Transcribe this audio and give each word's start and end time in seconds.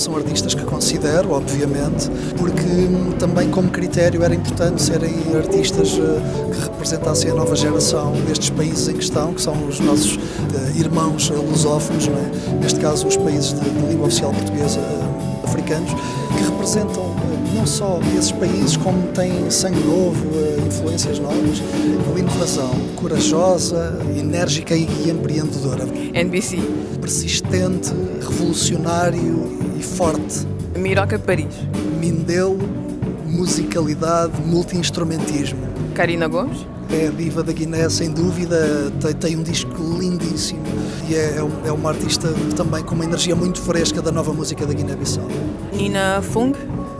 são 0.00 0.16
artistas 0.16 0.54
que 0.54 0.64
considero, 0.64 1.32
obviamente, 1.32 2.10
porque 2.38 2.62
hum, 2.62 3.12
também 3.18 3.50
como 3.50 3.68
critério 3.70 4.22
era 4.22 4.34
importante 4.34 4.82
serem 4.82 5.14
artistas 5.36 5.92
uh, 5.92 6.50
que 6.52 6.60
representassem 6.62 7.30
a 7.30 7.34
nova 7.34 7.54
geração 7.54 8.12
destes 8.26 8.50
países 8.50 8.88
em 8.88 8.94
questão, 8.94 9.34
que 9.34 9.42
são 9.42 9.54
os 9.66 9.78
nossos 9.80 10.16
uh, 10.16 10.20
irmãos 10.78 11.28
lusófonos, 11.28 12.08
é? 12.08 12.54
neste 12.60 12.80
caso 12.80 13.06
os 13.06 13.16
países 13.16 13.52
de, 13.52 13.60
de 13.60 13.86
língua 13.86 14.06
oficial 14.06 14.32
portuguesa 14.32 14.80
africanos, 15.50 15.90
que 16.36 16.44
representam 16.44 17.14
não 17.54 17.66
só 17.66 17.98
esses 18.16 18.32
países 18.32 18.76
como 18.76 19.08
têm 19.08 19.50
sangue 19.50 19.80
novo, 19.80 20.16
influências 20.66 21.18
novas, 21.18 21.60
uma 22.08 22.18
inovação 22.18 22.70
corajosa, 22.96 23.98
enérgica 24.16 24.74
e 24.74 25.10
empreendedora. 25.10 25.84
NBC. 26.14 26.58
Persistente, 27.00 27.92
revolucionário 28.20 29.74
e 29.78 29.82
forte. 29.82 30.46
Miroca 30.76 31.18
Paris. 31.18 31.54
Mindelo, 31.98 32.58
musicalidade, 33.30 34.32
multi-instrumentismo. 34.44 35.60
Karina 35.94 36.28
Gomes. 36.28 36.66
É 36.92 37.06
a 37.06 37.10
diva 37.10 37.42
da 37.42 37.52
Guiné, 37.52 37.88
sem 37.88 38.10
dúvida, 38.10 38.92
tem, 39.00 39.14
tem 39.14 39.36
um 39.36 39.44
disco 39.44 39.76
lindíssimo 39.96 40.60
e 41.08 41.14
é, 41.14 41.18
é, 41.18 41.68
é 41.68 41.72
uma 41.72 41.90
artista 41.90 42.28
também 42.56 42.82
com 42.84 42.94
uma 42.94 43.04
energia 43.04 43.34
muito 43.34 43.60
fresca 43.60 44.00
da 44.00 44.12
nova 44.12 44.32
música 44.32 44.64
da 44.64 44.72
Guiné-Bissau. 44.72 45.26
Nina 45.72 46.22
Fung. 46.22 46.52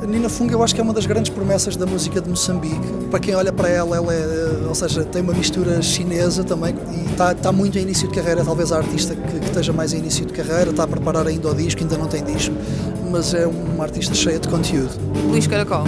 Nina 0.06 0.28
Fung 0.28 0.50
eu 0.50 0.62
acho 0.62 0.74
que 0.74 0.80
é 0.80 0.84
uma 0.84 0.92
das 0.92 1.06
grandes 1.06 1.30
promessas 1.30 1.76
da 1.76 1.86
música 1.86 2.20
de 2.20 2.28
Moçambique. 2.28 2.80
Para 3.10 3.20
quem 3.20 3.34
olha 3.34 3.52
para 3.52 3.68
ela, 3.68 3.96
ela 3.96 4.12
é, 4.12 4.66
ou 4.66 4.74
seja, 4.74 5.04
tem 5.04 5.22
uma 5.22 5.32
mistura 5.32 5.80
chinesa 5.82 6.42
também 6.42 6.74
e 6.92 7.10
está, 7.10 7.32
está 7.32 7.52
muito 7.52 7.78
em 7.78 7.82
início 7.82 8.08
de 8.08 8.14
carreira, 8.14 8.44
talvez 8.44 8.72
a 8.72 8.78
artista 8.78 9.14
que, 9.14 9.38
que, 9.38 9.46
esteja 9.46 9.72
mais 9.72 9.92
em 9.92 9.98
início 9.98 10.24
de 10.24 10.32
carreira, 10.32 10.70
está 10.70 10.84
a 10.84 10.88
preparar 10.88 11.26
ainda 11.26 11.48
o 11.48 11.54
disco, 11.54 11.82
ainda 11.82 11.96
não 11.96 12.06
tem 12.06 12.24
disco, 12.24 12.54
mas 13.10 13.34
é 13.34 13.46
uma 13.46 13.84
artista 13.84 14.14
cheia 14.14 14.38
de 14.38 14.48
conteúdo. 14.48 14.90
Luís 15.28 15.46
Caracol. 15.46 15.84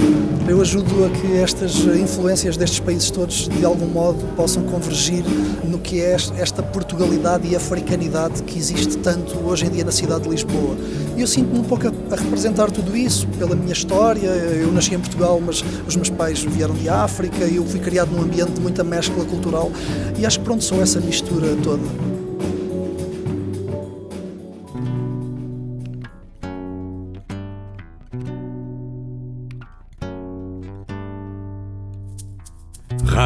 Eu 0.49 0.61
ajudo 0.61 1.05
a 1.05 1.11
que 1.11 1.37
estas 1.37 1.77
influências 1.77 2.57
destes 2.57 2.81
países 2.81 3.11
todos, 3.11 3.49
de 3.49 3.65
algum 3.65 3.87
modo, 3.87 4.19
possam 4.35 4.65
convergir 4.65 5.25
no 5.65 5.79
que 5.79 6.01
é 6.01 6.17
esta 6.37 6.63
Portugalidade 6.63 7.47
e 7.47 7.55
africanidade 7.55 8.43
que 8.43 8.59
existe 8.59 8.99
tanto 8.99 9.39
hoje 9.47 9.67
em 9.67 9.71
dia 9.71 9.85
na 9.85 9.93
cidade 9.93 10.25
de 10.25 10.31
Lisboa. 10.31 10.77
E 11.17 11.21
eu 11.21 11.27
sinto-me 11.27 11.61
um 11.61 11.65
pouco 11.65 11.87
a, 11.87 12.17
representar 12.17 12.71
tudo 12.71 12.97
isso 12.97 13.27
pela 13.39 13.55
minha 13.55 13.73
história. 13.73 14.27
Eu 14.27 14.73
nasci 14.73 14.95
em 14.95 14.99
Portugal, 14.99 15.41
mas 15.45 15.63
os 15.87 15.95
meus 15.95 16.11
pais 16.11 16.43
vieram 16.43 16.75
de 16.75 16.89
África 16.89 17.45
e 17.45 17.57
eu 17.57 17.65
fui 17.65 17.79
criado 17.79 18.11
num 18.11 18.23
ambiente 18.23 18.53
de 18.53 18.61
muita 18.61 18.83
mescla 18.83 19.25
cultural. 19.25 19.71
E 20.19 20.27
acho 20.27 20.41
que 20.41 20.45
pronto, 20.45 20.65
sou 20.65 20.83
essa 20.83 20.99
mistura 21.01 21.57
toda. 21.63 22.12